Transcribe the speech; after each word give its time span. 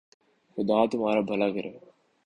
خدا 0.57 0.79
تمہارر 0.91 1.21
بھلا 1.29 1.47
کرے 1.55 1.71